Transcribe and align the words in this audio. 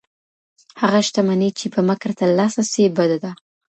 هغه 0.81 0.99
شتمني 1.07 1.49
چي 1.57 1.65
په 1.73 1.79
مکر 1.87 2.11
ترلاسه 2.19 2.61
سي 2.71 2.83
بده 2.97 3.17
ده. 3.23 3.31